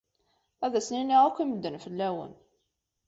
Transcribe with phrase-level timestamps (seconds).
[0.65, 2.33] Ad asen-iniɣ akk i medden fell-awen.